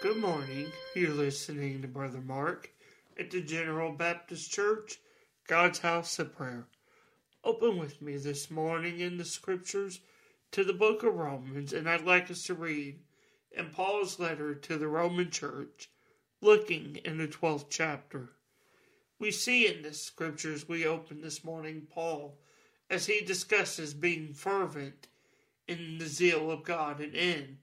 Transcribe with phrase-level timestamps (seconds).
[0.00, 0.70] Good morning.
[0.94, 2.70] You're listening to Brother Mark
[3.18, 5.00] at the General Baptist Church,
[5.48, 6.68] God's House of Prayer.
[7.42, 9.98] Open with me this morning in the scriptures
[10.52, 13.00] to the book of Romans, and I'd like us to read
[13.50, 15.90] in Paul's letter to the Roman church,
[16.40, 18.30] looking in the 12th chapter.
[19.18, 22.38] We see in the scriptures we open this morning Paul
[22.88, 25.08] as he discusses being fervent
[25.66, 27.58] in the zeal of God and in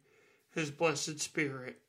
[0.53, 1.79] his blessed Spirit.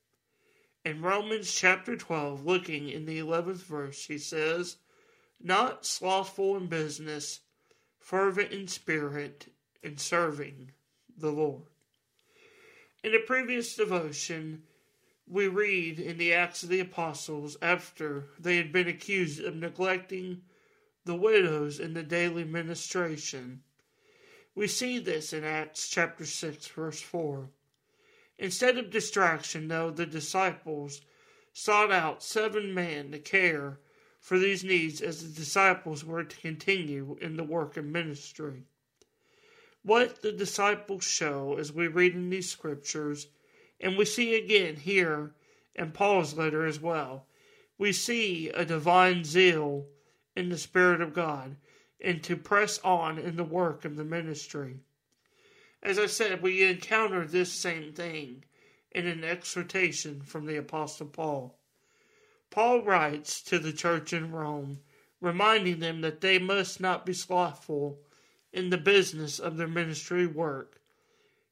[0.87, 4.77] In Romans chapter 12, looking in the 11th verse, he says,
[5.43, 7.41] Not slothful in business,
[7.99, 10.71] fervent in spirit, and serving
[11.19, 11.63] the Lord.
[13.03, 14.63] In a previous devotion,
[15.27, 20.43] we read in the Acts of the Apostles after they had been accused of neglecting
[21.05, 23.61] the widows in the daily ministration.
[24.55, 27.49] We see this in Acts chapter 6, verse 4.
[28.39, 31.01] Instead of distraction, though, the disciples
[31.53, 33.79] sought out seven men to care
[34.21, 38.65] for these needs as the disciples were to continue in the work of ministry.
[39.83, 43.29] What the disciples show as we read in these scriptures,
[43.81, 45.35] and we see again here
[45.75, 47.27] in Paul's letter as well,
[47.79, 49.87] we see a divine zeal
[50.35, 51.57] in the Spirit of God
[52.01, 54.81] and to press on in the work of the ministry.
[55.83, 58.45] As I said, we encounter this same thing
[58.91, 61.59] in an exhortation from the Apostle Paul.
[62.51, 64.81] Paul writes to the church in Rome,
[65.21, 68.01] reminding them that they must not be slothful
[68.53, 70.81] in the business of their ministry work.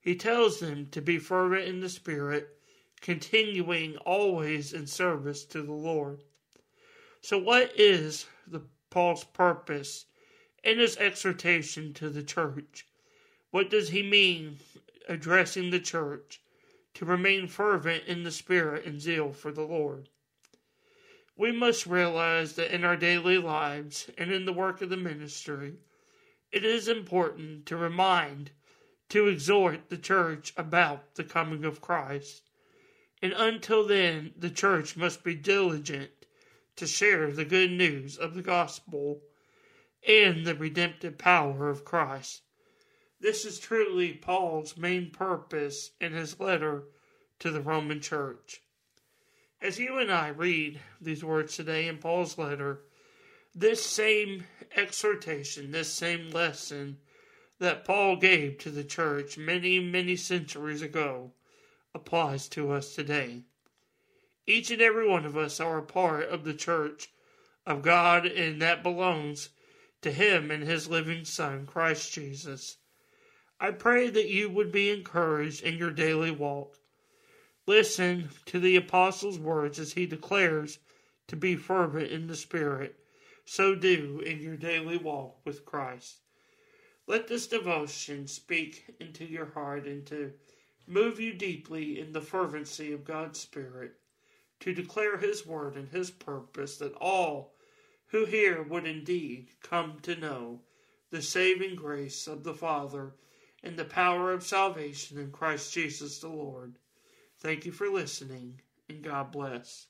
[0.00, 2.56] He tells them to be fervent in the Spirit,
[3.00, 6.22] continuing always in service to the Lord.
[7.20, 10.06] So, what is the Paul's purpose
[10.62, 12.86] in his exhortation to the church?
[13.54, 14.58] What does he mean
[15.08, 16.40] addressing the church
[16.94, 20.08] to remain fervent in the spirit and zeal for the Lord?
[21.36, 25.74] We must realize that in our daily lives and in the work of the ministry,
[26.50, 28.50] it is important to remind,
[29.10, 32.50] to exhort the church about the coming of Christ.
[33.22, 36.10] And until then, the church must be diligent
[36.74, 39.20] to share the good news of the gospel
[40.04, 42.40] and the redemptive power of Christ.
[43.20, 46.84] This is truly Paul's main purpose in his letter
[47.38, 48.60] to the Roman church.
[49.60, 52.80] As you and I read these words today in Paul's letter,
[53.54, 54.44] this same
[54.76, 56.98] exhortation, this same lesson
[57.60, 61.32] that Paul gave to the church many, many centuries ago
[61.94, 63.42] applies to us today.
[64.46, 67.10] Each and every one of us are a part of the church
[67.64, 69.50] of God, and that belongs
[70.02, 72.76] to Him and His living Son, Christ Jesus.
[73.60, 76.76] I pray that you would be encouraged in your daily walk.
[77.66, 80.78] Listen to the Apostle's words as he declares
[81.28, 82.98] to be fervent in the Spirit.
[83.46, 86.20] So do in your daily walk with Christ.
[87.06, 90.32] Let this devotion speak into your heart and to
[90.86, 93.94] move you deeply in the fervency of God's Spirit,
[94.60, 97.54] to declare His word and His purpose that all
[98.08, 100.60] who hear would indeed come to know
[101.10, 103.14] the saving grace of the Father
[103.64, 106.76] and the power of salvation in Christ Jesus the Lord.
[107.40, 109.86] Thank you for listening, and God bless.